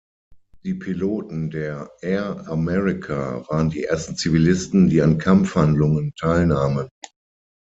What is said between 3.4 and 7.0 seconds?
waren die ersten Zivilisten, die an Kampfhandlungen teilnahmen.